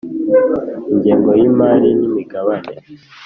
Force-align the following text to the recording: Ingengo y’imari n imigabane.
Ingengo 0.91 1.29
y’imari 1.39 1.89
n 1.99 2.01
imigabane. 2.07 2.73